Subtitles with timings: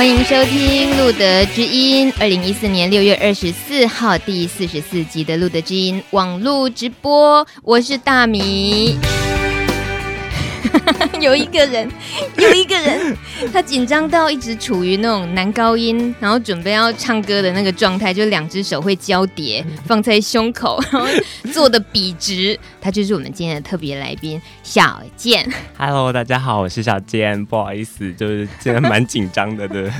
[0.00, 8.98] 欢迎收听《路德之音》二零一四年六月二十四号第四十四集的《路德之音》网络直播，我是大米。
[11.20, 11.88] 有一个人，
[12.38, 13.16] 有一个人，
[13.52, 21.06] 他紧张到一直处于那种男高音，然后准备要唱歌的那个状态，就两只手会交叠放在胸口，然后
[21.52, 22.58] 坐的笔直。
[22.80, 25.46] 他就是我们今天的特别来宾小健。
[25.76, 29.90] Hello，大家好，我是小健，不好意思，就是真的蛮紧张的，对。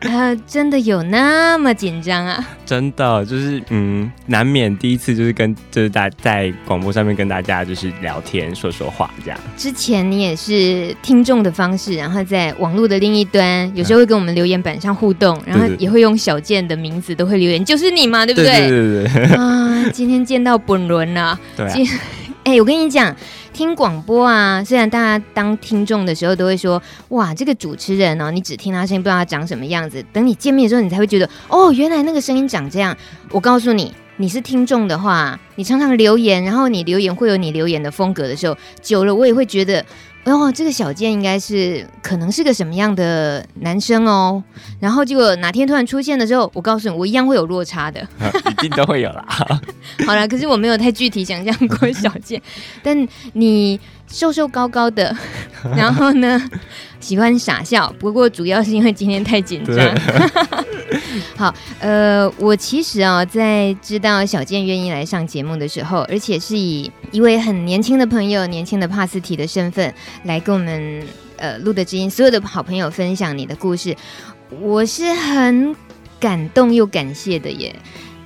[0.00, 2.46] 呃， 真的有那么紧张啊？
[2.66, 9.40] 真的，就是嗯，难免第一次就是跟就是大在广播上面跟大家就是聊天说说话这样。
[9.56, 10.49] 之前你也是。
[10.50, 18.68] 是听众的方式，然后在网络的另一端，有时候会跟我们留言板上互动，嗯、然后也会用小健的名字都会留言，就是你嘛，对不对？
[18.68, 21.38] 对对对，对啊，今天见到本轮了。
[21.56, 21.72] 对、啊，
[22.42, 23.14] 哎、欸，我跟你讲，
[23.52, 30.04] 听广播啊，虽然大家当听众的时候都会说，哇，这个主持人哦，你只听他声音，不知道他长什么样子。
[30.12, 32.96] 等你见面的时候，你才会觉得，哦，原来那个声音长这样。
[33.30, 33.94] 我告诉你。
[34.16, 39.82] 你是听众的话，你常常留言，然后你留言会有你留言的风格的时候，久了我也会觉得，
[40.24, 44.42] 哦，这个小健应该是可能是个什么样的男生哦。
[44.78, 48.00] 然后结果哪天突然出现的时候，我告诉你，我一样会有落差的，
[48.50, 49.24] 一定都会有啦。
[50.06, 52.40] 好了，可是我没有太具体想象过小健，
[52.82, 55.16] 但你瘦瘦高高的，
[55.76, 56.40] 然后呢，
[57.00, 59.76] 喜欢傻笑，不过主要是因为今天太紧张。
[61.36, 69.92] 好，呃，我其实啊，在知道小健愿意来上节目的时候，而且是以一位很年轻的朋友、年轻的帕斯提的身份
[70.24, 71.02] 来跟我们
[71.36, 73.96] 呃录的知音所有的好朋友分享你的故事，
[74.60, 75.74] 我是很
[76.18, 77.74] 感动又感谢的耶。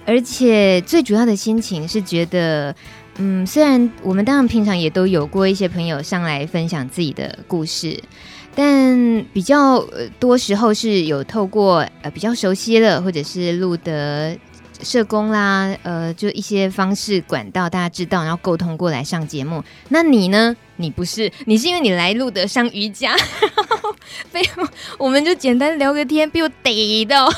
[0.06, 2.74] 而且最主要的心情是觉得，
[3.16, 8.02] 嗯，虽然我们当然平常也都有过一些朋友上来分享自己的故事。
[8.54, 9.84] 但比较
[10.18, 14.36] 多时候是有透过呃比较熟悉的，或者是露德
[14.80, 19.62] 社工啦，呃，就一些方式管道，大家知道，然后沟通过来上节目。
[19.88, 20.54] 那你呢？
[20.76, 21.30] 你不是？
[21.46, 23.16] 你是因为你来露德上瑜伽，
[24.32, 24.42] 被
[24.98, 27.32] 我们就简单聊个天，被我逮到，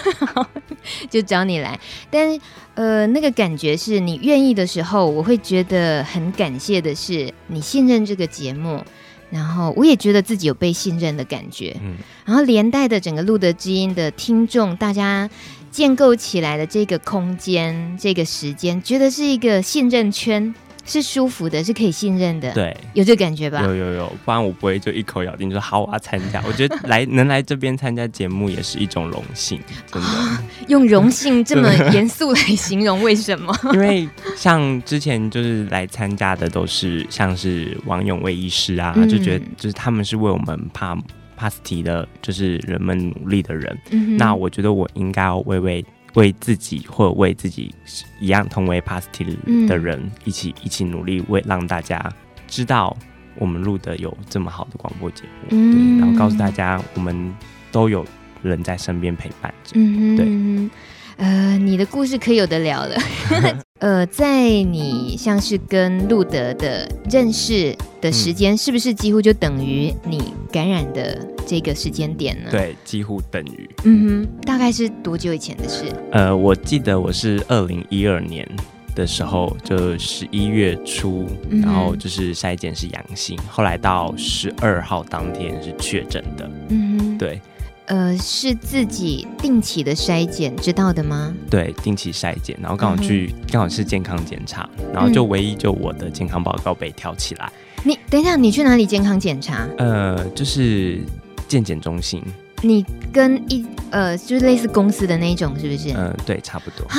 [1.10, 1.78] 就找你来。
[2.10, 2.38] 但
[2.75, 8.82] 呃，那个感觉是你愿意的时候，我会觉得很感谢的是你信任这个节目。
[9.31, 15.28] 然后我也觉得自己有被信任的感觉，嗯，然后连带的整个路德之音的听众，大家
[15.70, 20.54] 建构起来的这个空间、这个时间，觉得是一个信任圈。
[20.86, 23.60] 是舒服的，是可以信任的，对，有这感觉吧？
[23.62, 26.42] 有有有，不然我不会就一口咬定说好，我要参加。
[26.47, 29.60] 我觉得 来能来这边参加节目也是一种荣幸，
[29.92, 30.08] 真的。
[30.08, 30.38] 哦、
[30.69, 33.52] 用荣幸这么严肃来形容，为什么？
[33.75, 40.96] 因为像之前就是来参加的都是像是王永卫医师啊，嗯、就觉得就是他们是为我们帕
[41.36, 43.76] 帕斯提的，就是人们努力的人。
[43.91, 45.84] 嗯、那我觉得我应该要为为。
[46.16, 47.75] 为自己或者为自己
[48.21, 52.12] 一样同为 positive 的人，一起一起努力，为让大家
[52.47, 52.94] 知道
[53.37, 57.34] 我们录的有这么好的广播节目，对，然后告诉大家我们
[57.71, 58.05] 都有
[58.43, 60.69] 人在身边陪伴着，对。
[61.16, 62.97] 呃，你的故事可有的聊了。
[63.81, 72.50] 呃，在你像是跟路德的认识的时间，嗯、是不是几乎就等于你感染的这个时间点呢？
[72.50, 73.69] 对，几乎等于。
[73.85, 75.85] 嗯哼，大概是多久以前的事？
[76.12, 78.46] 呃，我记得我是二零一二年
[78.94, 86.50] 的时候，就十一月初，嗯、然后就是筛检是阳性，后来到十二号当天是确诊的。
[86.69, 87.40] 嗯哼，对。
[87.87, 91.33] 呃，是自己定期的筛检，知道的吗？
[91.49, 97.50] 对，定期筛检，然后刚好去，嗯、刚好是健康检查，然后就唯一就我的健康报告被挑起来。
[97.85, 99.69] 你等一下，你去哪里健康检查？
[99.79, 101.00] 呃，就是
[101.47, 102.23] 健检中心。
[102.62, 105.91] 你跟一呃，就是类似公司的那一种，是不是？
[105.91, 106.85] 嗯、呃，对，差不多。
[106.88, 106.99] 啊，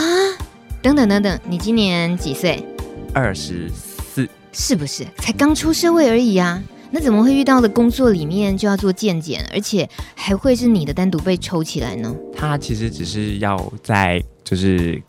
[0.81, 2.63] 等等等等，你今年几岁？
[3.13, 4.29] 二十四。
[4.53, 5.05] 是不是？
[5.17, 6.63] 才刚出社会而已啊。
[6.91, 12.15] 那怎么会遇到的工作里面就要做健检，而且还会是你的单独被抽起来呢？
[12.35, 15.01] 他其实只是要在就是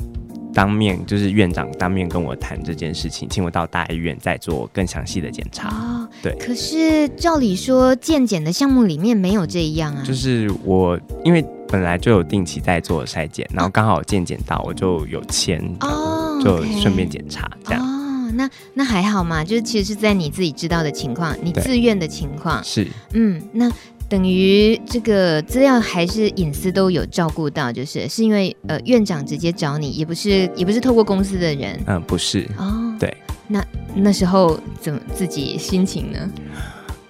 [0.53, 5.69] 当面就是院长当面跟我谈这件事情，请我到大医院再做更详细的检查。
[5.69, 6.35] 哦，对。
[6.39, 10.03] 可是照理说健检的项目里面没有这一样啊。
[10.05, 17.83] 就是我因为本来就有定期在做筛检，然后刚好健检到，我就有签哦，就顺便检查这样。
[17.83, 17.98] 哦，
[18.33, 23.71] 那那还好嘛，就是其实是在你自己知道的情况，你自愿的情况是嗯那。
[24.11, 33.15] 等于这个资料还是隐私都有照顾到，就是是因为呃院长直接找你，也不是也不是透过公司的人，嗯，不是哦，对，
[33.49, 33.63] 那
[33.95, 36.19] 那时候怎么自己心情呢？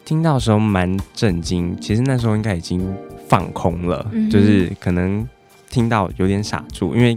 [0.05, 2.93] 听到的时候蛮震惊，其实那时候应该已经
[3.29, 5.25] 放空了，嗯、就是可能
[5.70, 7.17] 听到有点傻住，因为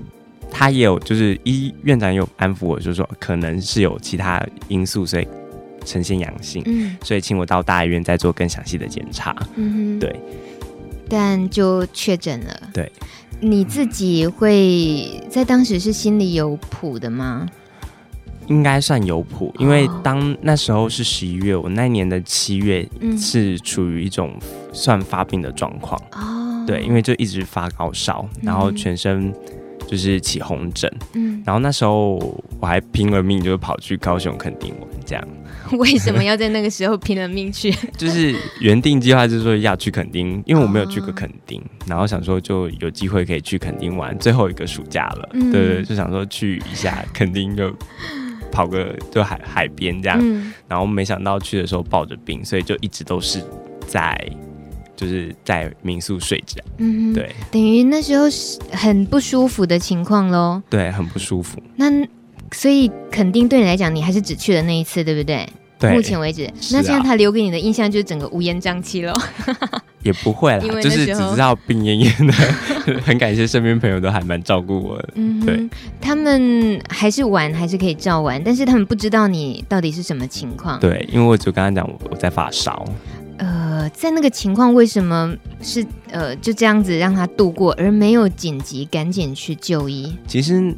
[0.52, 5.28] 他也有就是医院长也有安抚我，就是说可能是有其他因素，所以。
[5.84, 10.16] 呈现阳性，嗯，所以请我到大医院再做更详细的检查，嗯哼，对，
[11.10, 12.92] 但就确诊了，对，
[13.40, 17.50] 你自己会在当时是心里有谱的吗？
[18.46, 22.88] 应该算有谱，因为当那时候是十一月，我那年的七月
[23.18, 24.38] 是处于一种
[24.72, 29.34] 算发病的状况，哦，对，因为就一直发高烧，然后全身
[29.92, 32.16] 就是起红疹，嗯，然后那时候
[32.62, 35.28] 我还拼了命，就是跑去高雄垦丁玩，这样。
[35.78, 37.70] 为什么要在那个时候拼了命去？
[37.98, 47.70] 就是原定计划就是说要去垦丁，因为我没有去过垦丁，哦、然后想说就有机会可以去垦丁玩，最后一个暑假了，嗯、对对，就想说去一下垦丁，就
[48.50, 53.44] 跑个就海海边这样，嗯、然后没想到去的时候抱着病，所以就一直都是
[53.88, 54.18] 在
[55.02, 61.60] 就是在民宿睡着，嗯，对，等于那时候是很不舒服的情况喽，对，很不舒服。
[61.76, 61.92] 那
[62.52, 65.50] 所以肯定对你来讲，你还是只去了那一次，对不对？
[65.80, 69.20] 对，目前为止，那这样他留给你的印象就是整个乌烟瘴气喽。
[70.04, 72.34] 也不会啦，就是只知道病恹恹的。
[73.02, 75.10] 很感谢身边朋友都还蛮照顾我的。
[75.16, 75.68] 嗯，对，
[76.00, 80.80] 他们还是玩，还是可以照玩，但是他们不知道你到底是什么情况。
[80.80, 82.86] 对，因为我就刚刚讲我我在发烧。
[83.42, 90.16] 呃，在那个情况，为什么是呃就这样子让他度过，而没有紧急赶紧去就医？
[90.28, 90.74] 其实。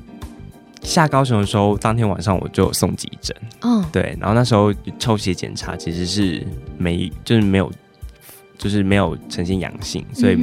[0.86, 3.34] 下高雄的时候，当天晚上我就有送急诊。
[3.62, 3.86] 嗯，oh.
[3.94, 4.70] 对，然后那时候
[5.00, 6.46] 抽血检查其实是
[6.78, 7.72] 没，就是没有，
[8.58, 10.38] 就是没有呈现阳性，所以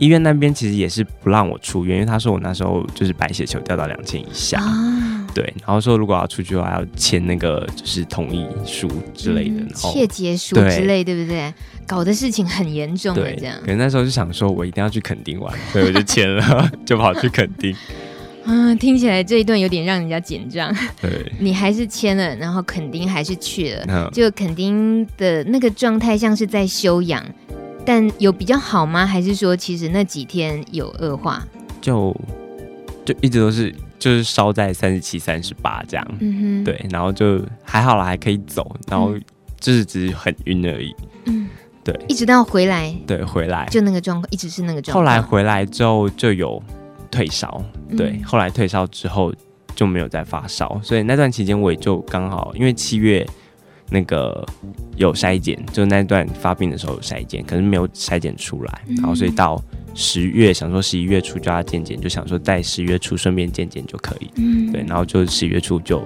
[0.00, 4.58] 医院那边其实也是不让我出院，因为他说我那时候就是白血球掉到两千以下。
[4.60, 5.30] Oh.
[5.32, 11.54] 对，然后说如果要出去的话，要签那个就是同意书之类的，切结书之类，对不对？
[11.86, 13.56] 搞的事情很严重的这样。
[13.60, 17.72] 可能那时候就想说我一定要去垦丁玩，所以我就签了， 就跑去垦丁。
[18.44, 20.74] 嗯，听起来这一段有点让人家紧张。
[21.00, 27.24] 对，你还是签了，然后垦丁还是去了，嗯、就肯丁的那个状态像是在休养，
[27.84, 29.06] 但有比较好吗？
[29.06, 31.42] 还是说其实那几天有恶化？
[31.80, 32.14] 就
[33.04, 36.06] 就一直都是就是烧在三十七、三十八这样。
[36.20, 39.14] 嗯哼，对，然后就还好啦，还可以走，然后
[39.58, 40.94] 就是只是很晕而已。
[41.26, 41.48] 嗯，
[41.82, 45.04] 对，一直到回来，对，回来就那个状况，一直是那个状况。
[45.04, 46.62] 后来回来之后就有。
[47.12, 47.60] 退烧，
[47.96, 49.34] 对，嗯、后来退烧之后
[49.74, 53.26] 就没有再发烧，所以那段期间我也就刚好，因为七月
[53.90, 54.46] 那个
[54.96, 59.62] 有筛检，就那段发病的时候有筛检，可是没有筛检出来，嗯、然后所以到
[59.94, 66.02] 十月想说十一月初就要健检，就想说在十月初顺便健检就可以，嗯，对，然后就十月初就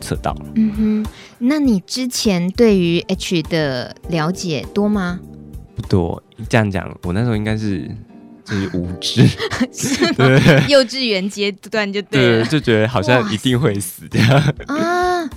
[0.00, 0.46] 测到了。
[0.54, 0.72] 嗯
[1.04, 1.06] 哼，
[1.38, 5.20] 那你之前对于 H 的了解多吗？
[5.74, 7.90] 不多，这样讲，我那时候应该是。
[8.48, 9.26] 就是无知，
[9.74, 10.14] 是？
[10.14, 15.28] 对幼稚园阶段就对了，对，就觉得好像一定会死这样啊。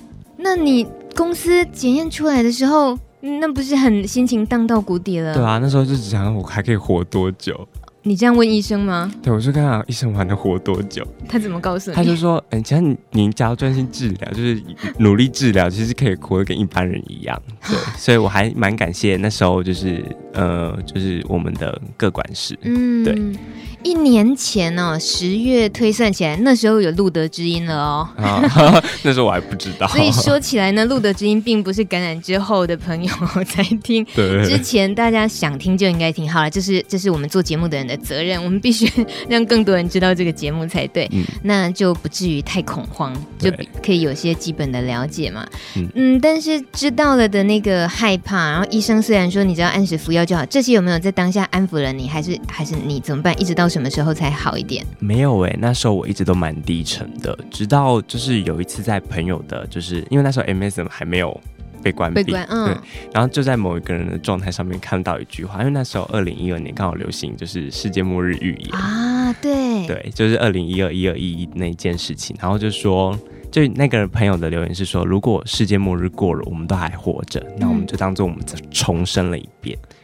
[0.41, 5.33] 那你公司检验出来的时候，那不是很心情荡到谷底了？
[5.33, 7.67] 对啊，那时候就只想我还可以活多久。
[8.03, 9.11] 你这样问医生吗？
[9.21, 11.05] 对，我就跟他医生，我还能活多久？
[11.27, 11.95] 他怎么告诉你？
[11.95, 14.63] 他就说，嗯、欸，其实你你只要专心治疗，就是
[14.99, 17.39] 努力治疗，其实可以活得跟一般人一样。
[17.67, 20.01] 对， 所以我还蛮感谢那时候，就是
[20.33, 23.39] 呃，就是我们的各管事，嗯，对。
[23.81, 28.09] 一年前呢、哦，十月推算起来，那时候有路德之音了哦。
[28.17, 28.43] 啊，
[29.03, 29.87] 那时候我还不知道。
[29.95, 33.09] 所以说起来呢，路德之音并不是感染之后的朋友
[33.47, 36.29] 才听，对，之前大家想听就应该听。
[36.29, 38.91] 好了，这是这是我们做节目的人的责任，我们必须
[39.29, 41.07] 让更多人知道这个节目才对。
[41.13, 43.49] 嗯，那就不至于太恐慌，就
[43.81, 45.47] 可以有些基本的了解嘛。
[45.77, 52.09] 嗯，嗯，但是知道了的那个害怕，然后医生虽然说你只要按时服药就好，这些有没有在当下安抚了你？
[52.09, 53.33] 还是还是你怎么办？
[53.41, 53.69] 一直到。
[53.69, 54.83] 什么时候才好一点？
[54.97, 61.39] 没有哎、欸，那时候我一直都蛮低沉的，直到就是有一次在朋友的，就是因为那时候 MSM 还没有
[61.83, 62.77] 被关闭，嗯、对，
[63.13, 73.15] 然后就在某一个人的状态上面看到一句话，因为那时候二零一二年刚好流行就是世界末日预言啊，啊，对对，就是二零一二一二一一那件事情，然后就说，
[73.51, 79.77] 就那个朋友的留言是说，如果世界末日过了，我们都还活着，那我们就当做我们重生了一遍。
[79.81, 79.95] 嗯、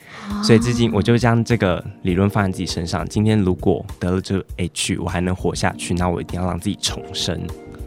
[0.44, 3.08] 所以至今我就将这个理论放在自己身上。
[3.08, 7.40] 今天如果得了这个 H，我还能活下去，那我一定要让自己重生。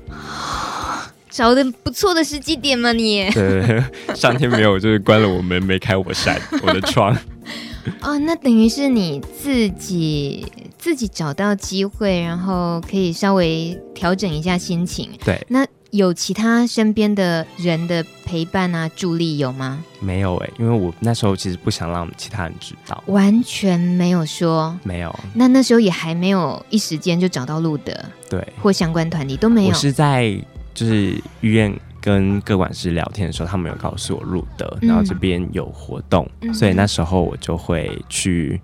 [1.31, 3.31] 找的不错的时机点嘛，你。
[3.31, 7.17] 对，上天没有就是关了我门，没开我扇，我的窗。
[8.01, 10.45] 哦，那等于是你自己
[10.77, 15.11] 自己找到机会，然后可以稍微调整一下心情。
[15.25, 19.83] 对，那有其他身边的人的陪伴啊、助力有吗？
[20.01, 25.15] 没有哎、欸，因为我那时候其实不想让其他人知道，完全没有说，没有。
[25.35, 27.93] 那那时候也还没有一时间就找到路德，
[28.29, 29.69] 对，或相关团体都没有。
[29.71, 30.37] 我是在
[30.75, 31.75] 就是医院。
[32.01, 38.59] 跟各管师聊天的时候，他们有告诉我路德，然后这边有活动，嗯、所以那时候我就会去，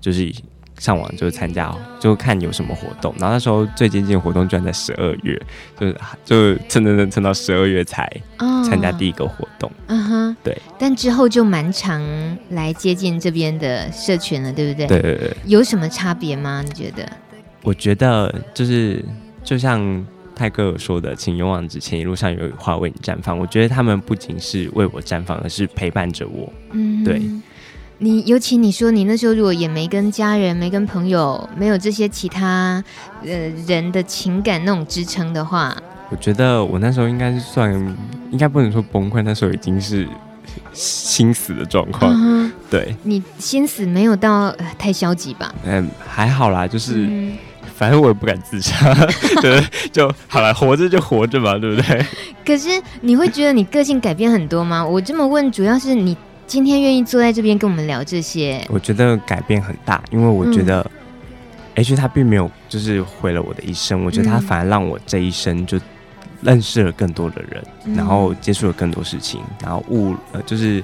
[0.00, 0.30] 就是
[0.80, 3.14] 上网就是参加，就看有什么活动。
[3.18, 5.40] 然后那时候最接近的活动居然在十二月，
[5.78, 8.10] 就是就蹭蹭蹭蹭到十二月才
[8.68, 9.70] 参加第一个活动。
[9.86, 10.56] 嗯哼，对。
[10.78, 12.02] 但之后就蛮常
[12.48, 14.86] 来接近这边的社群了，对不对？
[14.88, 15.36] 对对对。
[15.44, 16.62] 有什么差别吗？
[16.66, 17.08] 你觉得？
[17.62, 19.04] 我觉得就是
[19.44, 20.04] 就像。
[20.32, 23.38] 泰哥有说的，请勇往直前，一路上有花为你绽放。
[23.38, 26.50] 我觉得他们不仅是为我绽放，而是陪伴着我。
[26.72, 27.20] 嗯，对。
[28.02, 32.82] 你尤其你说你那时候如果也没跟家人、没跟朋友、没有这些其他
[33.22, 33.30] 呃
[33.66, 35.76] 人的情感那种支撑的话，
[36.10, 37.70] 我觉得我那时候应该是算，
[38.30, 40.08] 应该不能说崩溃，那时候已经是
[40.72, 42.10] 心死的状况。
[42.16, 45.54] 嗯、对，你心死没有到、呃、太消极吧？
[45.64, 47.06] 嗯，还好啦，就是。
[47.06, 47.36] 嗯
[47.80, 48.94] 反正我也不敢自杀，
[49.40, 49.58] 对，
[49.90, 52.06] 就好了，活着就活着嘛，对不对？
[52.44, 52.68] 可是
[53.00, 54.84] 你会觉得你个性改变很多吗？
[54.84, 56.14] 我这么问，主要是你
[56.50, 58.60] 今天愿意坐在这边跟我们聊这些。
[58.70, 60.84] 我觉得改变很大，因为我觉得
[61.76, 65.78] H 他并没有就是毁了我的一生，我觉得他反而让我这一生就
[66.42, 70.82] 认识了更多的人，嗯、然后接触了更多事情，然后悟呃就是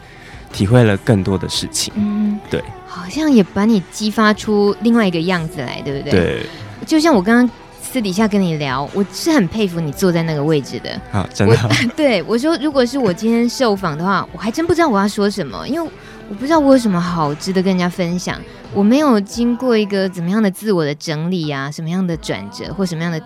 [0.52, 1.92] 体会了更多的事情。
[1.96, 6.12] 嗯，对，好像也把你激发出另外一个样子来，对不对？
[6.12, 6.46] 对。
[6.87, 7.50] 就像我刚刚
[7.86, 11.00] 私底下跟你聊，我是很佩服你坐在那个位置的。
[11.10, 11.56] 好，真的。
[11.96, 15.90] 对，我说，如果是我今天受访的话，我还真不知道我要说什么，因为
[16.28, 18.38] 我不知道我有什么好值得跟人家分享。
[18.74, 23.18] 我没有经过一个怎么样的自我的整理啊，什么样的转折或什么样的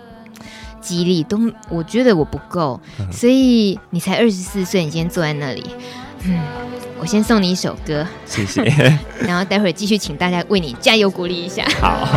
[0.79, 1.37] 激励，都
[1.67, 2.79] 我觉得我不够。
[2.99, 5.65] 嗯、所以你才二十四岁，你今天坐在那里，
[6.23, 6.39] 嗯，
[6.99, 8.63] 我先送你一首歌，谢谢。
[9.27, 11.65] 然后待会儿继续请大家为你加油鼓励一下。
[11.81, 12.07] 好。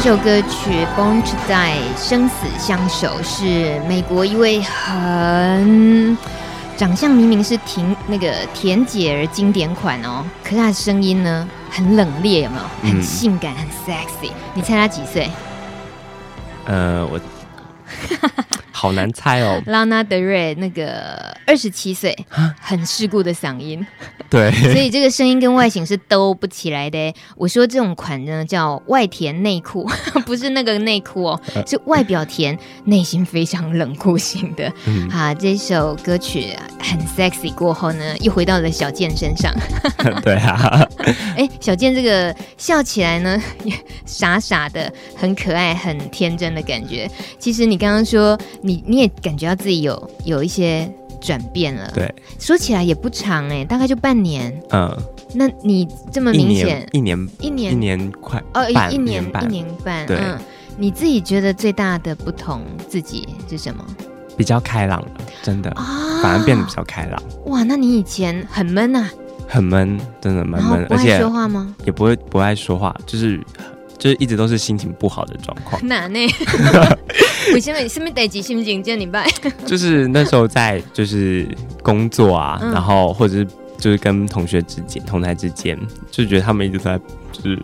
[0.00, 1.76] 首歌曲《Born to Die》
[2.08, 6.16] 生死相守是美国一位很
[6.74, 12.62] 长相明明是甜那个甜姐儿经典款哦，可是他的声音呢很冷冽，有没有？
[12.90, 14.32] 很性感，很 sexy。
[14.54, 15.30] 你猜她几岁？
[16.64, 17.20] 呃，我。
[18.72, 19.60] 好难猜哦。
[19.66, 22.16] 拉娜德瑞那个二十七岁，
[22.58, 23.86] 很世故的嗓音，
[24.30, 27.12] 对，所以这个声音跟外形是兜不起来的。
[27.36, 29.84] 我说这种款呢叫外甜内酷，
[30.24, 34.72] 不是那个内裤哦，是外表甜，内心非常冷酷型的。
[34.86, 39.52] 嗯、好，这首歌曲很 sexy，过后呢又回到了小健身上。
[40.22, 40.88] 对啊，
[41.36, 43.74] 哎，小健这个笑起来呢也
[44.06, 47.10] 傻傻的，很可爱，很天真的感觉。
[47.38, 48.38] 其实你刚刚说。
[48.62, 50.86] 你你也感觉到自己有有一些
[51.20, 54.52] 转变了，对，说起来也不长哎、欸，大概就半年。
[54.70, 54.96] 嗯，
[55.34, 60.38] 那你这么明显，一年一年一年快哦，一年半一年半，对、嗯，
[60.76, 63.84] 你自己觉得最大的不同自己是什么？
[64.36, 65.10] 比较开朗了，
[65.42, 67.22] 真的，啊、反而变得比较开朗。
[67.46, 69.10] 哇，那你以前很闷啊？
[69.46, 71.74] 很闷，真的蛮闷，而且说话吗？
[71.84, 73.40] 也不会不爱说话，就是。
[74.00, 75.80] 就是一直都是心情不好的状况。
[75.86, 76.18] 难呢？
[77.54, 77.88] 为什么？
[77.88, 79.28] 什么代志心情这样你拜？
[79.66, 81.46] 就是那时候在就是
[81.82, 83.46] 工作啊，嗯、然后或者是
[83.78, 85.78] 就是跟同学之间、同台之间，
[86.10, 86.98] 就觉得他们一直在
[87.32, 87.58] 就是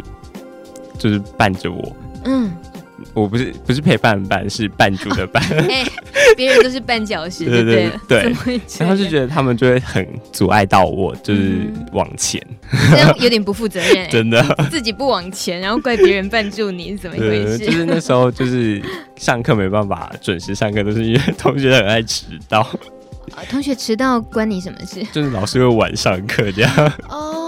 [0.99, 1.97] 就是伴着我。
[2.25, 2.51] 嗯，
[3.13, 5.43] 我不是不是陪伴的伴，是伴主的伴。
[5.69, 5.93] 哎、欸，
[6.37, 8.35] 别人都是绊脚石，对对对。
[8.79, 12.41] 然后就觉得他们就会很阻碍到我，就是往前，
[12.73, 14.09] 嗯、这样有点不负责任、欸。
[14.09, 17.59] 真的，自己不往前，然后怪别人绊住你，是怎么一回事？
[17.59, 18.83] 就是那时候就是
[19.17, 22.61] 上课没办法准时上课，都是因为同学很爱迟到。
[23.35, 25.05] 啊，同学迟到关你什么事？
[25.13, 26.93] 就是老师会晚上课这样。
[27.09, 27.46] 哦，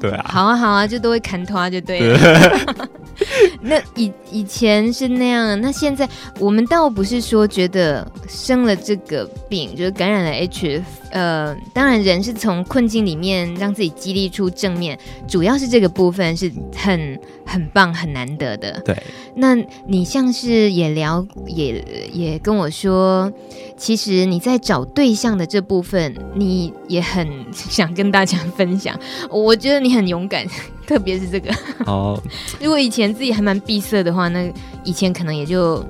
[0.00, 0.24] 对啊。
[0.28, 2.18] 好啊，好啊，就都会砍拖就对了。
[2.18, 2.88] 对
[3.60, 18.80] 那以以前是那样，那现在我们倒不是说觉得生了这个病，就是感染了 H，呃，当然人是从困境里面让自己激励出正面，主要是这个部分是很很棒很难得的。
[18.84, 18.96] 对，
[19.34, 23.30] 那你像是也聊也也跟我说，
[23.76, 30.46] 其实你在找对象的这部分，你也很想跟大家分享， 我觉得你很勇敢。
[30.86, 31.54] 特别是这个
[31.86, 32.20] 哦，
[32.60, 34.52] 如果以前自己还蛮闭塞的话，那
[34.82, 35.84] 以前可能也就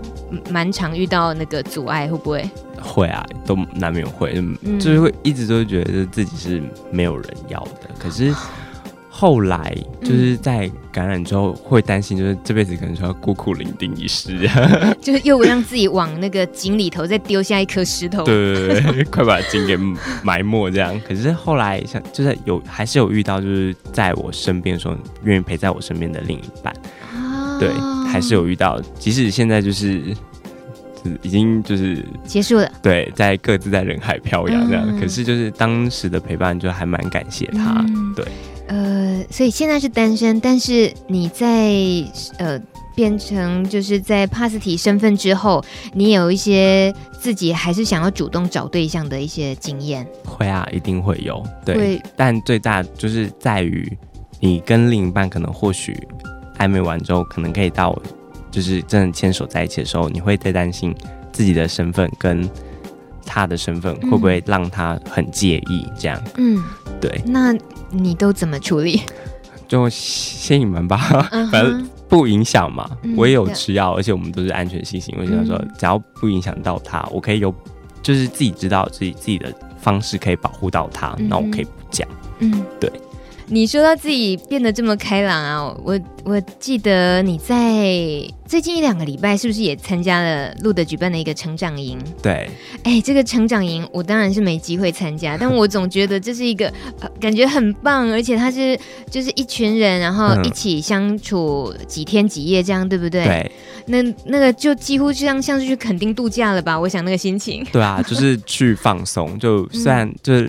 [0.50, 2.50] 蛮常遇到那个阻碍，会不会？
[2.82, 8.34] 会啊，都难免会，嗯、就是会一直都觉得自己是没有人要的，可是。
[9.20, 14.48] 后来就是在感染之后会担心，就是这辈子可能就要孤苦伶仃一世，
[14.98, 19.76] 就是又让自己往那个井里头再丢下一颗石头，对对对，快把井给
[20.22, 20.98] 埋没这样。
[21.06, 26.74] 可是后来像就是有还是有遇到，就是在我身边的时候愿意陪在我身边的另一半，
[27.60, 27.68] 对，
[28.08, 30.00] 还是有遇到，即使现在就是
[31.20, 37.84] 已经就是结束了，对，在各自在人海飘扬这样，可是就是当时的陪伴就还蛮感谢他，
[38.16, 38.24] 对。
[38.70, 41.74] 呃，所以现在是单身，但是你在
[42.38, 42.56] 呃
[42.94, 50.06] 变成就是在帕斯提身份之后，你有一些自己还是想要主动找对象的一些经验。
[50.24, 51.44] 会啊，一定会有。
[51.64, 53.90] 对，会但最大就是在于
[54.38, 56.06] 你跟另一半可能或许
[56.58, 58.00] 暧昧完之后，可能可以到
[58.52, 60.94] 就是真的牵手在一起的时候，你会在担心
[61.32, 62.48] 自己的身份跟
[63.26, 66.22] 他的身份会不会让他很介意这样。
[66.36, 66.62] 嗯，
[67.00, 67.20] 对。
[67.26, 67.52] 那。
[67.90, 69.02] 你都怎么处理？
[69.68, 70.98] 就先隐瞒吧，
[71.52, 72.90] 反正不影响嘛。
[73.16, 75.24] 我也有吃药，而且我们都是安全性行为。
[75.24, 77.54] 我想说，只要不影响到他，我可以有，
[78.02, 82.08] 就是自己知道自己自己的方式可以保护到他，那我可以不讲。
[82.40, 82.90] 嗯，对。
[83.52, 87.52] 你说到自己变得这么开朗啊，我我记得你在
[88.46, 91.98] 最近一两个礼拜是不是也参加了路德举办的一个成长营？
[92.22, 92.48] 对，
[92.84, 98.78] 哎、欸，这个成长营我当然是没机会参加，但我总觉得这是一个、呃、感觉很棒，而且他是
[99.10, 103.24] 就是一群人，然后一起相处几天几夜这样，对不对？
[103.24, 103.52] 对，
[103.86, 106.78] 那那个就几乎就像像是去垦丁度假了吧？
[106.78, 107.66] 我想那个心情。
[107.72, 110.48] 对啊，就是去放松，就虽然就是。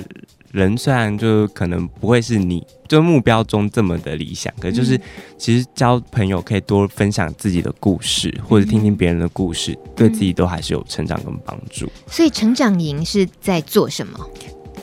[0.51, 4.99] 人虽然就可能不会是你就目标中这么的理想，可是就是
[5.37, 11.89] 其实交朋友可以多分享自己的故事，或者听听别人的故事，对自己都还是有成长跟帮助。
[12.07, 14.19] 所以成长营是在做什么？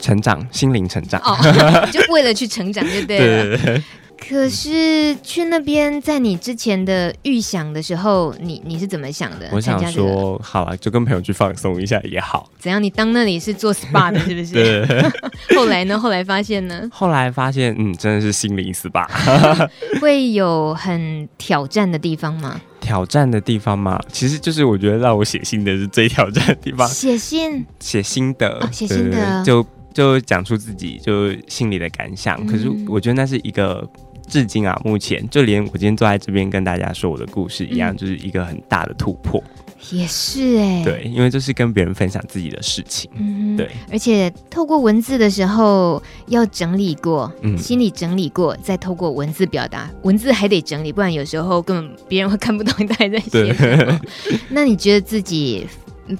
[0.01, 1.21] 成长，心灵成长。
[1.21, 1.37] 哦，
[1.91, 3.57] 就为了去成长就对了。
[3.57, 3.83] 对 对对。
[4.19, 9.49] 可是去那边，在你之前的预想的时候，你你是怎么想的？
[9.51, 12.47] 我想说，好了，就跟朋友去放松一下也好。
[12.59, 12.81] 怎样？
[12.83, 14.53] 你当那里是做 SPA 的，是不是？
[14.53, 14.85] 对。
[15.57, 15.97] 后来呢？
[15.97, 16.87] 后来发现呢？
[16.91, 19.07] 后来发现，嗯，真的是心灵 SPA。
[19.99, 22.61] 会有很挑战的地方吗？
[22.79, 23.99] 挑战的地方吗？
[24.11, 26.87] 其实就是我觉得让我写信的是最挑战的地方。
[26.87, 27.65] 写信？
[27.79, 28.69] 写心得？
[28.71, 29.43] 写心得？
[29.43, 32.37] 就就讲出自己就心里的感想。
[32.41, 33.89] 嗯、可是我觉得那是一个。
[34.29, 39.43] 至今啊，目前就连我今天坐在这边跟大家说我的故事一样，嗯、就是一个很大的突破。
[39.91, 54.01] 也是哎、欸，对，因为这是跟别人分享自己的事情，嗯，对，而且透过文字的时候要整理过，嗯，心里整理过，再透过文字表达，文字还得整理，不然有时候根本别人会看不懂你到底在写什么。
[54.49, 55.65] 那你觉得自己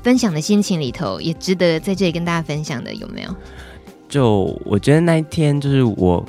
[0.01, 3.35] 分享的心情里头，也值得在这里跟大家分享的有没有？
[4.07, 6.25] 就我觉得那一天就是我。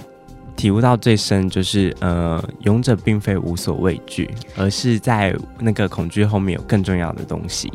[0.60, 7.72] 体悟到最深就是，呃，勇者并非无所畏惧，而是在那个恐惧后面有更重要的东西。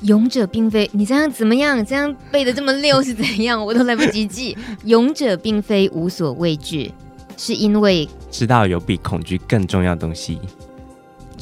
[0.00, 1.84] 勇者并非你这样怎么样？
[1.84, 3.62] 这样背的这么溜是怎样？
[3.62, 4.56] 我都来不及记。
[4.84, 6.90] 勇者并非无所畏惧，
[7.36, 10.38] 是因为知道有比恐惧更重要的东西。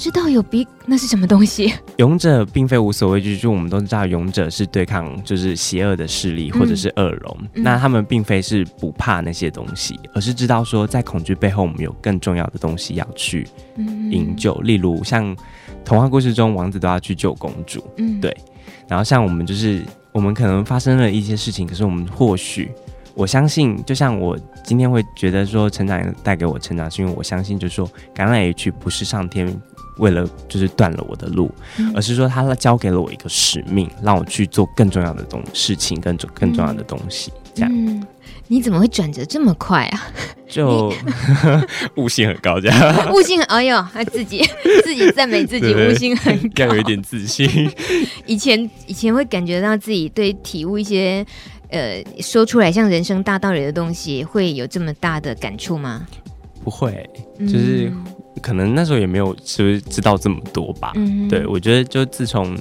[0.01, 1.75] 知道有比那是什么东西？
[1.99, 7.37] 勇者并非无所畏惧，就我们都知道，勇者是对抗就是邪恶的势力或者是恶龙。
[7.53, 14.55] 嗯、那他们并非是不怕那些东西，而是知道说，在恐惧背后，我们有更重要的东西要去营救。
[14.63, 15.37] 嗯、例如，像
[15.85, 17.85] 童话故事中，王子都要去救公主。
[17.99, 18.35] 嗯，对。
[18.89, 22.71] 然后，像我们就是，我们可能发生了一些事情，可是我们或许。
[23.13, 29.53] 我相信，就像我今天会觉得说，成长带给我成长，是因为我相信，就是说，橄榄 H 不是上天
[29.99, 37.71] 为了就是断了我的路，嗯、而是说他交给了我一个使命，让我去做更重要的东事情，更重更重要的东西，嗯、这样。
[37.75, 38.07] 嗯
[38.53, 40.09] 你怎么会转折这么快啊？
[40.49, 40.93] 就
[41.95, 44.45] 悟性很高，这样 悟性，哎呦，他自己
[44.83, 47.49] 自己赞美自己，悟性很高，要有一点自信。
[48.27, 51.25] 以前以前会感觉到自己对体悟一些
[51.69, 56.05] 呃说出来像人生大道理的东西，会有这么大的感触吗？
[56.65, 57.93] 不会，就是
[58.41, 60.93] 可能那时候也没有是不是知道这么多吧。
[60.95, 62.57] 嗯，对，我觉得就自从。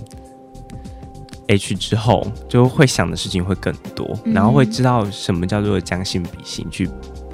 [1.52, 6.88] H 之后就会想的事情会更多，嗯、然后会知道什么叫做将心比心，去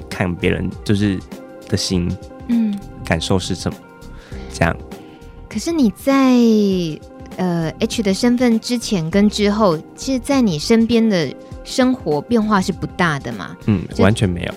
[0.08, 1.20] 看别人就是
[1.68, 2.10] 的心，
[2.48, 3.76] 嗯，感受是什么，
[4.50, 4.74] 这样。
[5.50, 6.34] 可是你在
[7.36, 11.30] 呃 H 的身份之前跟之后，其实，在你身边的
[11.62, 13.54] 生活变化是不大的嘛？
[13.66, 14.54] 嗯，完全没有。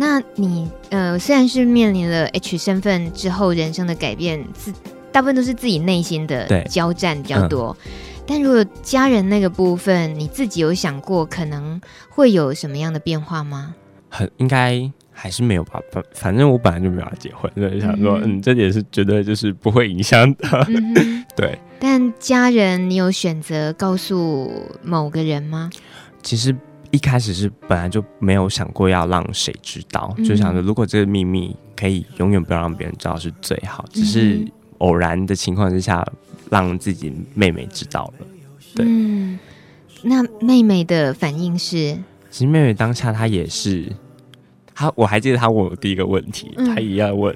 [0.00, 4.72] 那你呃，虽然是面临了 H 身份之后人生的改变，自
[5.12, 7.76] 大部分都是自己内心的交战比较多。
[8.26, 13.74] 但如果家人那个部分，你自己有想过可能会有什么样的变化吗？
[14.08, 15.78] 很应该还是没有吧。
[15.92, 20.66] 反反正我本来就没有要结婚，所以想说，嗯，嗯，这点是绝对就是不会影响的。
[20.68, 21.58] 嗯、对。
[21.78, 24.50] 但家人，你有选择告诉
[24.82, 25.68] 某个人吗？
[26.22, 26.56] 其实
[26.90, 33.84] 一开始是本来就没有想过要让谁知道，嗯、就想着如果这个秘密可以永远不要让别人知道是最好。
[33.92, 34.44] 只是
[34.78, 36.06] 偶然的情况之下。
[36.50, 38.26] 让自己妹妹知道了，
[38.74, 38.84] 对。
[38.84, 39.38] 嗯，
[40.02, 41.96] 那妹妹的反应是？
[42.28, 43.86] 其实妹妹当下她也是，
[44.74, 47.32] 她我还记得她问我第一个问题，嗯、她一样问，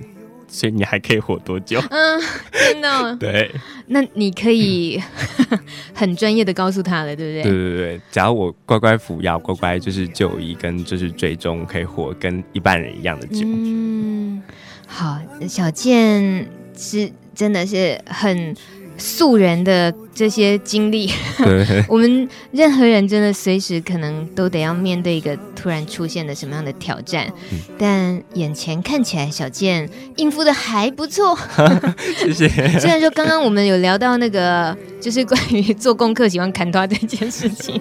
[0.54, 1.80] 所以你还可以活多久？
[1.90, 2.20] 嗯，
[2.52, 3.16] 真的。
[3.18, 3.50] 对。
[3.88, 5.02] 那你可以
[5.92, 7.42] 很专业的告诉他了，对不对？
[7.42, 13.40] 对对对，只要我乖乖服药，乖乖就是就医跟就是追踪，可以活跟一般人一样的久。
[13.44, 14.40] 嗯，
[14.86, 18.54] 好，小健是真的是很。
[18.96, 21.10] 素人的这些经历，
[21.88, 31.36] 我们任何人真的随时可能都得要面对一个突然出现的什么样的挑战，嗯、但眼前看起来小健应付的还不错，
[32.32, 32.48] 谢谢。
[32.78, 37.80] 虽然说刚刚我们有聊到那个，就是关于做功课喜欢砍拖这件事情，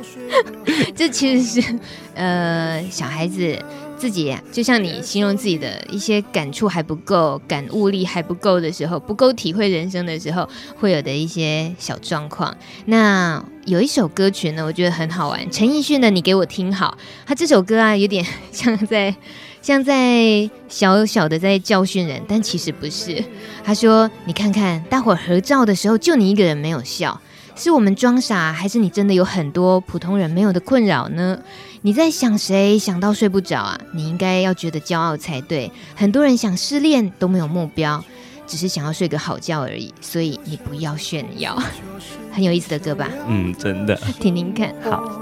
[0.95, 1.75] 这其实是
[2.15, 3.57] 呃小孩子。
[4.03, 10.45] 自己，就像你形容自己的一些感触还不够，感悟力还不够的时候，不够体会人生的时候，
[10.77, 12.53] 会有的一些小状况。
[12.87, 16.97] 那有一首歌曲呢，我觉得很好玩，陈奕迅的《你给我听好》。
[17.25, 19.15] 他这首歌啊，有点像在
[19.61, 23.23] 像在小小的在教训人，但其实不是。
[23.63, 27.21] 他说：“你看看，大伙合照的时候，就你一个人没有笑，
[27.55, 31.39] 是我们装傻，还是你真的有很多普通人没有的困扰呢？”
[31.85, 32.79] 你在想谁？
[32.79, 33.77] 想到睡不着啊？
[33.91, 35.69] 你应该要觉得骄傲才对。
[35.97, 38.01] 很多人想失恋都没有目标，
[38.47, 39.93] 只是想要睡个好觉而已。
[39.99, 41.61] 所以你不要炫耀。
[42.31, 43.09] 很有意思的歌吧？
[43.27, 43.95] 嗯，真的。
[44.21, 44.73] 听听看。
[44.81, 45.19] 好。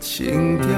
[0.00, 0.68] 情调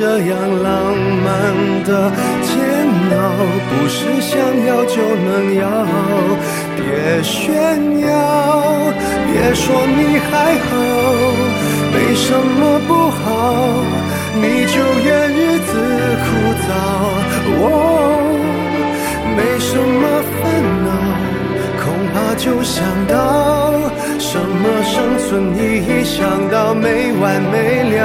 [0.00, 0.32] 这样
[0.62, 1.30] 浪漫
[1.84, 2.10] 的
[2.40, 2.56] 煎
[3.12, 3.20] 熬，
[3.68, 4.32] 不是想
[4.64, 5.68] 要就能要，
[6.74, 7.52] 别炫
[8.00, 8.08] 耀，
[9.26, 10.72] 别说你还好，
[11.92, 13.28] 没什么不好，
[14.40, 15.70] 你就怨日子
[16.24, 16.28] 枯
[16.64, 16.72] 燥，
[17.60, 17.68] 哦，
[19.36, 20.02] 没什么
[20.40, 20.42] 烦
[20.86, 20.88] 恼，
[21.84, 21.84] 恐
[22.14, 23.12] 怕就想到。
[24.18, 26.04] 什么生存意义？
[26.04, 28.00] 想到没完没了。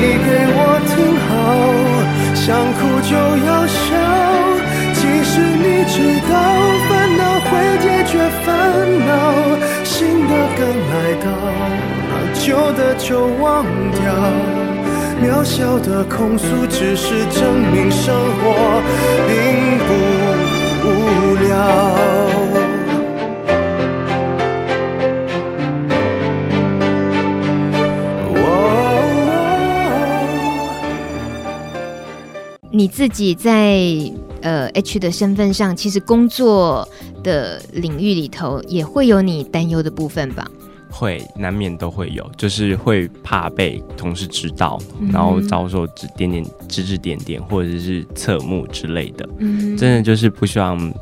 [0.00, 0.94] 你给我听
[1.28, 1.30] 好，
[2.34, 2.46] 想
[2.78, 3.12] 哭就
[3.46, 3.80] 要笑。
[4.94, 5.96] 即使你知
[6.30, 6.32] 道
[6.88, 8.12] 烦恼会解决
[8.44, 8.46] 烦
[9.06, 9.10] 恼，
[9.84, 9.92] 新
[10.28, 11.26] 的刚来到，
[12.34, 14.02] 旧的就忘掉。
[15.22, 18.82] 渺小的控诉只是证明生活
[19.28, 19.30] 并
[19.86, 19.90] 不
[20.88, 20.88] 无
[21.46, 22.01] 聊。
[32.82, 33.78] 你自己在
[34.40, 36.88] 呃 H 的身份上，其实工作
[37.22, 40.44] 的领域里头也会有你担忧的部分吧？
[40.90, 49.28] 会，难免都会有，就是会怕被同事知道，嗯、然后遭受指点点指指点点，或者是侧目之类的。
[49.38, 50.92] 嗯，真的就是不希望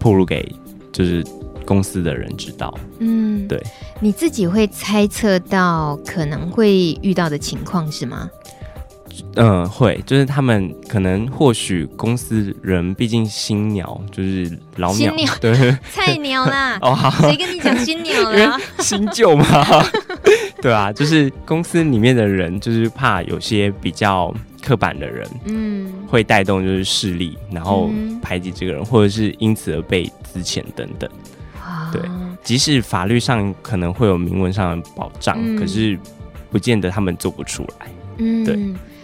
[0.00, 0.50] 暴露给
[0.90, 1.22] 就是
[1.66, 2.72] 公司的人知道。
[3.00, 3.62] 嗯，对。
[4.00, 8.30] 你自己会猜测到可能会遇到的情况是吗？
[9.34, 16.78] 嗯、呃，会，就是他们可能或许公司人毕竟新鸟，就是老鸟，鸟对，菜鸟啦。
[16.82, 18.58] 哦，好，谁跟你讲新鸟了？
[18.78, 19.44] 新旧嘛，
[20.62, 31.08] 对啊，就是公司里面的人，就是怕有些比较刻板的人，嗯，会带动就是势力，然后排挤这个人，或者是因此而被资遣等等。
[31.92, 32.02] 对，
[32.42, 35.98] 即使法律上可能会有明文上的保障，嗯、可是
[36.50, 37.86] 不见得他们做不出来。
[38.18, 38.58] 嗯，对。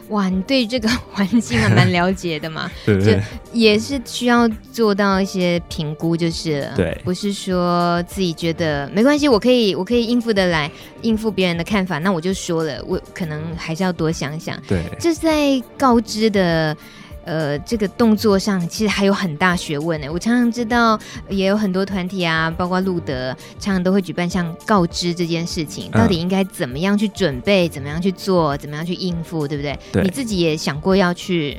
[0.09, 2.71] 哇，你对这个 环境还蛮了解的嘛？
[2.85, 3.21] 对，对，就
[3.53, 6.73] 也是需要做到一些评估，就是了。
[6.77, 10.71] 对，不是说自己觉得没关系，我可以，我可以应付得来，
[11.03, 14.61] 应付别人的看法，那我就说了，我可能还是要多想想。
[14.69, 16.77] 对，这是在告知的。
[17.25, 20.07] 呃，这个动作上其实还有很大学问呢。
[20.13, 29.79] 我常常知道，也有很多团体啊，包括路德，常常都会举办像告知这件事情，到底应该怎么样去准备，怎么样去做，怎么样去应付，对不对？
[29.91, 30.03] 对。
[30.03, 31.57] 你自己也想过要去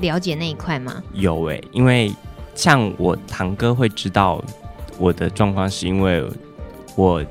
[0.00, 1.02] 了解那一块吗？
[1.12, 2.12] 有哎，因为
[2.54, 4.42] 像我堂哥会知道
[4.98, 6.24] 我的状况，是因为
[6.96, 7.22] 我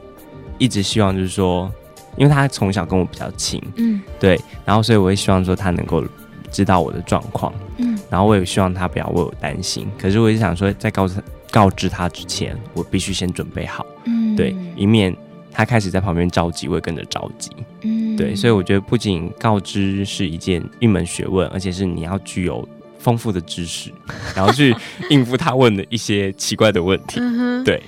[0.57, 1.71] 一直希望就是说，
[2.15, 6.03] 因为他从小跟我比较亲，嗯，对，然后所以我也希望说他能够。
[6.51, 9.87] 知道我的状况，嗯，然后我也希望他不要为我担心。
[9.97, 15.15] 可是我也想说，在告诉告知他之前，我必须先准备好，嗯，对，以免
[15.51, 17.49] 他开始在旁边着急，我也跟着着急，
[17.81, 18.35] 嗯，对。
[18.35, 22.67] 所以我觉得，不仅告知是一件一门学问，而且是你要具有
[22.99, 23.91] 丰富的知识，
[24.35, 24.75] 然后去
[25.09, 27.19] 应付他问的一些奇怪的问题，
[27.65, 27.81] 对。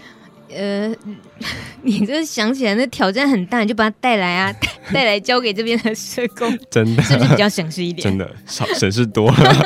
[0.56, 0.96] 呃，
[1.84, 4.54] 你这想起来那挑战很大，你就把它带来啊，
[4.94, 8.04] 带来交给这边的社工， 真的是不是比较省事一点？
[8.04, 9.66] 真的少省事多了。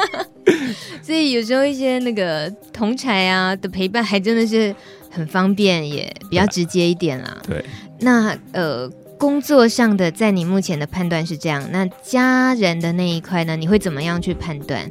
[1.02, 4.76] 所以有时候一些那个同侪啊的陪伴，还真的是
[5.10, 7.38] 很方便，也比较直接一点啦。
[7.48, 7.64] 对，
[8.02, 14.90] 那呃，工作上的，在你目前的判断是这样，那家人的那一块呢，你会怎么样去判断？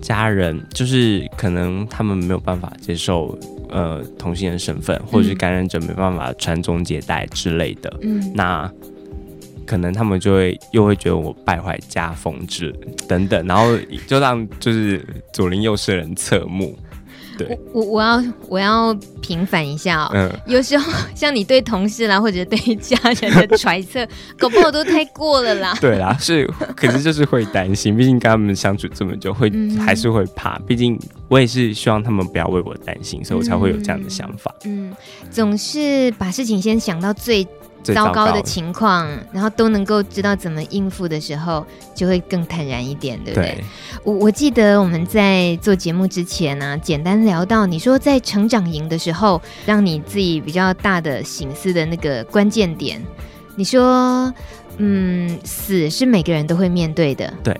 [0.00, 8.70] 家人就是可能他们没有办法接受呃同性人身份，或者是感染者没办法传宗接代之类的，嗯，那
[9.66, 12.72] 可能他们就会又会觉得我败坏家风之
[13.06, 16.78] 等等，然后就让就是左邻右舍人侧目。
[17.38, 25.76] 对我我我要我要平反一下哦，嗯，有时候 像你对同事啦，或者对家人的揣测， 搞不好都太过了啦。
[25.80, 26.46] 对啦，是，
[26.76, 30.58] 可是就是会担心，毕竟跟他们相处这么久，会、嗯、还是会怕。
[30.66, 30.98] 毕竟
[31.28, 34.54] 我也是希望他们不要为我担心，所以我才会有这样的想法。
[34.64, 34.92] 嗯，
[35.30, 37.46] 总是把事情先想到最。
[37.82, 43.54] 糟糕的情况，然后都能够知道怎么应付的时候，就会更坦然一点，对不对？
[43.54, 43.64] 对。
[44.04, 53.02] 我我记得我们在做节目之前呢、啊，简单聊到你说在成长营的时候，让你自己比较大的醒思的那个关键点，
[53.56, 54.32] 你说，
[54.76, 57.58] 嗯，死是每个人都会面对的，对。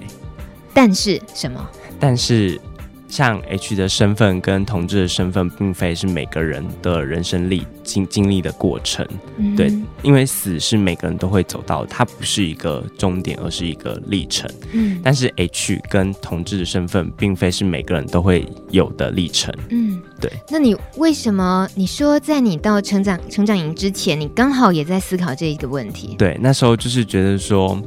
[0.75, 1.69] 但是什么？
[1.99, 2.61] 但是。
[3.09, 9.07] 像 H 的身份跟同志的身份，并非是每个人的人生历经经历的过程，
[9.39, 14.49] 嗯，对，因为死是每个人都会走到，它不是一个终点，而是一个历程。
[14.73, 19.55] 嗯，但是 H 跟同志的身份，并非是每个人都会有的历程。
[19.71, 20.31] 嗯，对。
[20.51, 26.15] 那你为什么你说在你到成长成长营之前，你刚好也在思考这一个问题？
[26.19, 27.81] 对，那时候就是觉得说。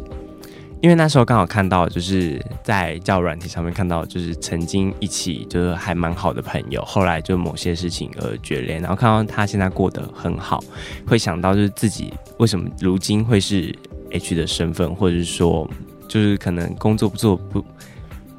[0.82, 10.60] 因为那时候刚好看到，就是在交友软体上面看到，就是曾经一起就是还蛮好的朋友，后来就某些事情而决裂，然后看到他现在过得很好，
[11.06, 13.74] 会想到就是自己为什么如今会是
[14.10, 15.70] H 的身份，或者是说
[16.08, 17.63] 就是可能工作不做不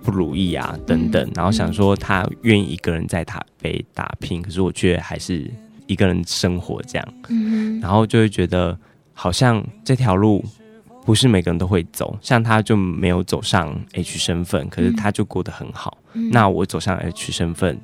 [0.03, 5.49] 不如意啊等等，然后想说他愿意一个人在台北打拼，可是我却还是
[5.87, 7.15] 一个人生活这样，
[7.81, 8.77] 然后就会觉得
[9.15, 10.45] 好像这条路。
[11.05, 15.99] 不是每个人都会走，像他就没有走上 H 身份，可是他就过得很好。
[16.13, 17.77] 嗯、那我走上 H 身份，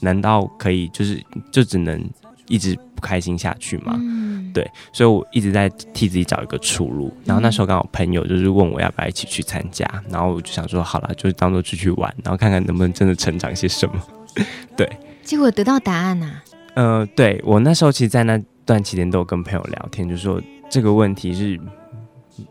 [0.00, 2.02] 难道可以就是就只能
[2.48, 3.94] 一直不开心下去吗？
[4.00, 7.14] 嗯、对，所以我一直在替自己找一个出路。
[7.26, 13.94] 然后那时候刚好朋友就是问我要不要一起去参加，然后我就想说好了，就是当做出去玩，然后看看能不能真的成长些什么。
[14.74, 14.90] 对，
[15.22, 16.44] 结果得到答案呐、啊。
[16.74, 20.40] 呃，对我那时候其实，在那段期间都有跟朋友聊天，就说
[20.70, 21.60] 这个问题是。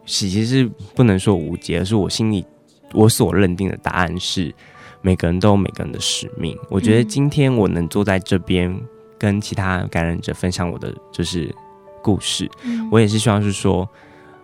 [0.06, 2.46] 其实是不能说无解，而是我心里
[2.94, 4.54] 我所认定的答案是，
[5.02, 6.58] 每个人都有每个人的使命。
[6.70, 8.76] 我觉得今天我能坐在这边
[9.18, 11.54] 跟其他感染者分享我的就是
[12.02, 12.50] 故事，
[12.92, 13.88] 我也是希望是说，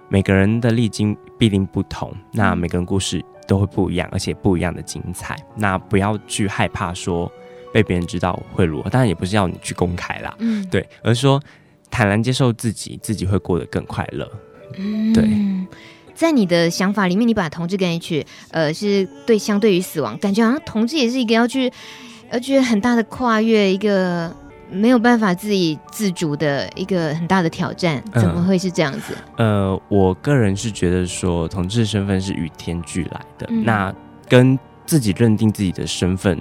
[0.10, 5.36] 每个人的历经必定不同，那每个人故事都会不一样，而且不一样的精彩。
[5.56, 7.32] 那不要去害怕说
[7.74, 11.42] 被别人知道会如何，当然也不是要你去公开啦，嗯，对，而是说
[11.90, 14.30] 坦然接受自己，自己会过得更快乐。
[14.78, 15.28] 嗯，对，
[16.14, 21.72] 在你的想法里面，你把同志跟 H，呃，是对相对于死亡，感觉好像同志也是一个要去，
[22.32, 24.36] 要去很大的跨越，一个
[24.70, 29.14] 没有办法自己自主的一个很大的挑战，怎么会是这样子？
[29.38, 33.94] 呃，我个人是觉得说，同志身份是与天俱来的，嗯、那
[34.30, 36.40] 跟自己认定自己的身份，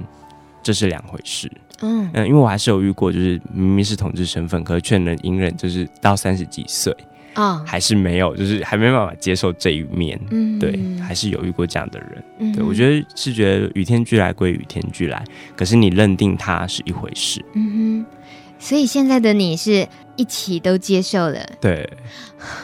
[0.62, 1.50] 这是两回事。
[1.82, 6.94] 嗯嗯、呃，因为我还是有遇过，就是明明是同志身份，可是却能隐忍，就是到三十几岁。
[7.34, 10.20] 啊，还是没有，就是还没办法接受这一面。
[10.30, 12.24] 嗯，对，还是有遇过这样的人。
[12.38, 15.24] 嗯，对，我觉得是觉得与天俱来归与天俱来，
[15.56, 17.44] 可是你认定它是一回事。
[17.54, 18.06] 嗯哼，
[18.58, 21.38] 所以现在的你是一起都接受了。
[21.60, 21.88] 对，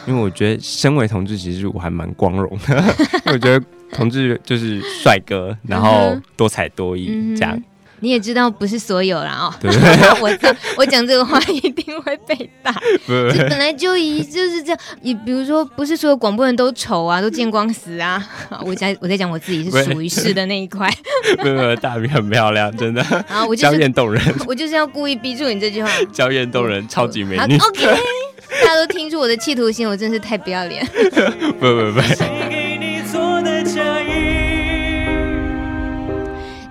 [0.05, 2.83] 因为我觉得身为同志，其实我还蛮光荣的。
[3.31, 7.61] 我觉得同志就是帅哥，然后多才多艺、嗯、这样。
[7.99, 12.73] 你也知道不是所有啦哦，对对对 我我讲这个话一定会被打。
[13.07, 18.23] 本来就一就是这样，你比如说不是所有广播人都丑啊，都见光死啊。
[18.63, 20.87] 我在我在讲我自己是属于是的那一块。
[21.43, 23.01] 没有没有，大米很漂亮，真的。
[23.27, 24.21] 啊，我就是娇艳动人。
[24.47, 25.89] 我就是要故意逼住你这句话。
[26.11, 27.57] 娇艳动人，超级美女。
[27.57, 27.85] OK，
[28.61, 30.85] 大家都听出我的企图心，我真是太不要脸。
[31.59, 32.01] 不不不。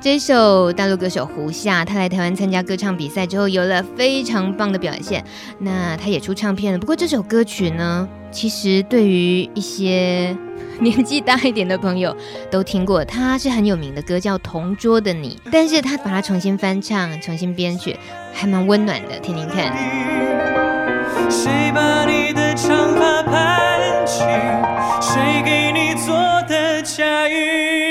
[0.06, 5.24] 这首大陆歌手胡夏，他来台湾参加歌唱比赛之后，有了非常棒的表现。
[5.58, 6.78] 那他也出唱片了。
[6.78, 10.36] 不过这首歌曲呢，其实对于一些
[10.78, 12.16] 年纪大一点的朋友
[12.48, 15.40] 都听过，它是很有名的歌，叫《同桌的你》。
[15.50, 17.96] 但是他把它重新翻唱、重新编曲，
[18.32, 19.76] 还蛮温暖的，听听看。
[21.28, 24.22] 谁把你的长发盘起？
[25.02, 26.14] 谁给你做
[26.48, 27.86] 的嫁衣？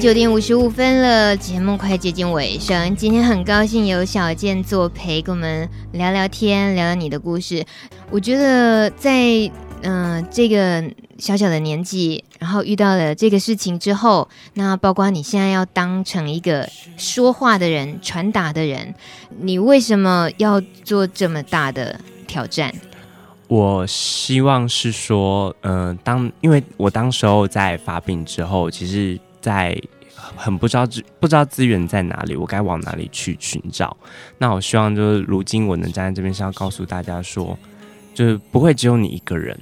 [0.00, 2.94] 九点五十五分了，节目快接近尾声。
[2.96, 7.64] 今天很高兴有小健作陪，跟我们聊聊天，聊聊你的故事。
[8.10, 9.50] 我觉得在
[9.82, 10.84] 嗯、这个
[11.18, 18.94] 小小的年纪，然后遇到了这个事情之后，那包括你现在要当成一个说话的人、传达的人，
[19.40, 22.72] 你为什么要做这么大的挑战？
[23.48, 29.80] 我希望是说，嗯、当因为我当时候在发病之后，其实在。
[30.34, 33.96] 很不知道资不知道资源在哪里，我该往哪里去寻找？
[34.38, 37.56] 那我希望就是如今我能站在这边是要告诉大家说，
[38.12, 39.56] 就是不会只有你一个人，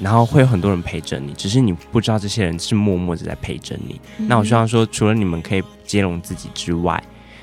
[0.00, 4.00] 然后会有很多人陪着你，只是你不知道这些人是默默的在陪着你。
[4.18, 4.26] 嗯。
[4.26, 7.02] 那我希望说，除了你们可以接容自己之外，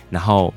[0.09, 0.51] 然后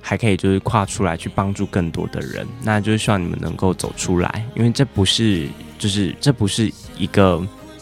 [0.00, 2.44] 还可以就是跨出来去帮助更多的人。
[2.62, 7.40] 那就是希望你们能够走出来，因为这不是就是这不是一个。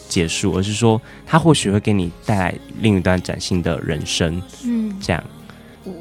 [0.09, 4.41] 结束，而是说他或许会给你带来另一段崭新的人生。
[4.65, 5.23] 嗯，这样。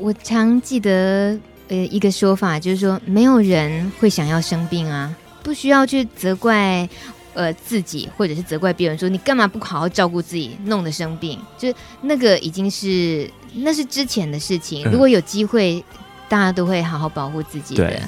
[0.01, 6.88] 我常记得呃一个说法，就是说没有人会想要生病啊，不需要去责怪
[7.35, 14.85] 呃自己，或者是责怪别人说你干嘛不好好照顾自己，弄得生病，就那个已经是那是之前的事情。
[14.90, 18.03] 如果有机会，嗯，大家都会好好保护自己的。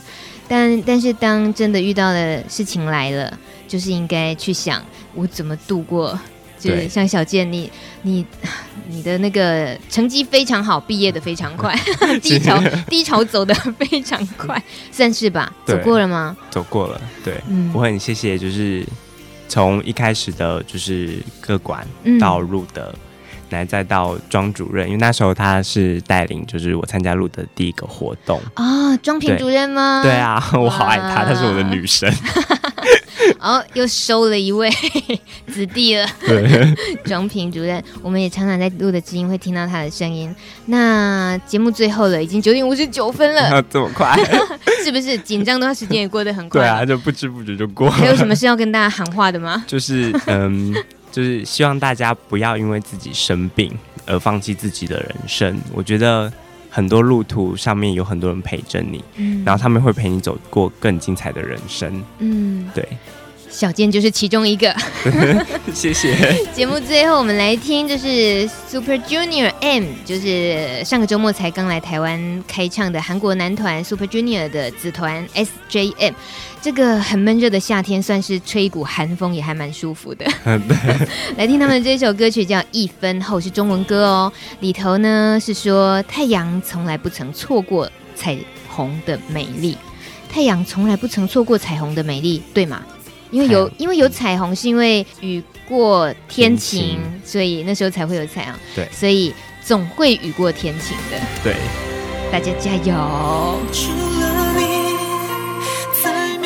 [0.51, 4.85] 但但是当真的遇到的事情来了，就是应该去想
[5.15, 6.19] 我怎么度过。
[6.59, 7.71] 就是像小健，你
[8.03, 8.27] 你
[8.87, 11.75] 你的那个成绩非常好，毕业的非常快，
[12.21, 15.51] 低潮低潮走的非常快， 算是吧？
[15.65, 16.37] 走过了吗？
[16.51, 18.85] 走过了，对，嗯，我很谢谢，就是
[19.49, 21.87] 从一开始的就是各管
[22.21, 22.95] 到入的。
[22.95, 23.10] 嗯
[23.51, 28.97] 来再到庄主任，因为那时候他是带领，就是我参加录的第一个活动啊。
[28.99, 30.01] 庄平主任吗？
[30.03, 30.13] 对？
[30.13, 32.13] 对啊，我好爱他，她是我的女神。
[33.39, 34.69] 哦，又收了一位
[35.49, 36.07] 子弟了。
[36.27, 40.35] 对，庄平主任，我们也常常在录的知音会听到他的声音。
[40.67, 44.19] 那节目最后了，已经九点五十九分了，要这么快？
[44.85, 46.61] 是不是紧张的话，时间也过得很快？
[46.61, 47.93] 对啊，就不知不觉就过了。
[47.93, 49.65] 还有什么事要跟大家喊话的吗？
[49.67, 50.75] 就是嗯。
[51.11, 53.73] 就是希望大家不要因为自己生病
[54.07, 55.61] 而放弃自己的人生。
[55.73, 56.33] 我觉得
[56.69, 62.03] 很多路途上面有很多人陪着你，嗯，然后他们会陪你走过更精彩的人生。
[62.19, 62.87] 嗯，对。
[63.51, 64.75] 小健就是其中一个。
[65.75, 66.15] 谢谢。
[66.55, 76.15] 节目最后，我们来听，就是 Super Junior M，就是上个周末才刚来台湾开唱的韩国男团 Super Junior 的子团 SJM。
[76.63, 80.25] 这个很闷热的夏天，算是吹一股寒风也还蛮舒服的。
[80.45, 81.09] 对。
[81.37, 84.33] 来听他们的这首歌曲叫《一分后》，是中文歌哦。
[84.61, 88.37] 里头呢是说太阳从来不曾错过彩
[88.69, 89.77] 虹的美丽，
[90.31, 92.83] 太阳从来不曾错过彩虹的美丽，对吗？
[93.31, 98.55] 因为有，因为有彩虹，是因为雨过天晴，天晴，所以那时候才会有彩虹。
[98.75, 99.33] 对，所以
[99.65, 101.19] 总会雨过天晴的。
[101.43, 101.55] 对，
[102.33, 103.61] 大家加油！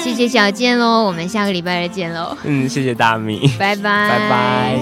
[0.03, 2.37] 谢谢小健喽，我们下个礼拜二见喽。
[2.45, 4.78] 嗯，谢谢大米，拜拜，拜拜。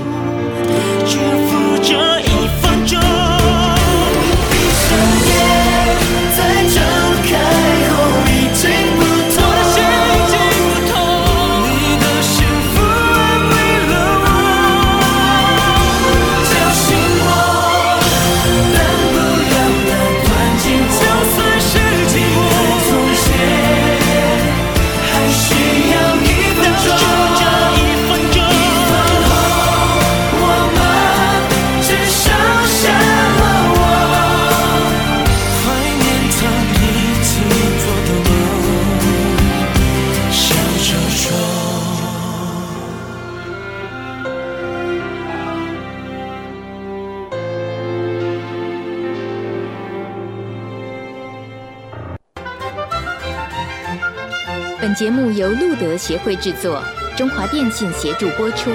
[54.94, 56.82] 节目由路德协会制作，
[57.16, 58.70] 中华电信协助播出。